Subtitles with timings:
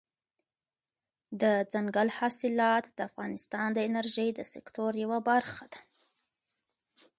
[1.41, 5.79] دځنګل حاصلات د افغانستان د انرژۍ د سکتور یوه برخه ده.